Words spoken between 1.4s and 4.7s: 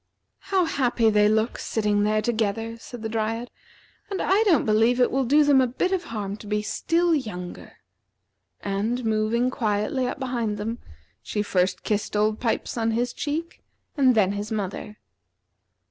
sitting there together," said the Dryad; "and I don't